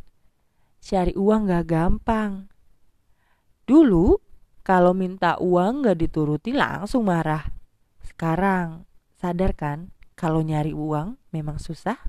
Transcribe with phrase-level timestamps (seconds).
[0.80, 2.48] Cari uang gak gampang.
[3.68, 4.16] Dulu
[4.64, 7.52] kalau minta uang gak dituruti langsung marah.
[8.00, 8.88] Sekarang
[9.20, 12.00] sadar kan kalau nyari uang memang susah?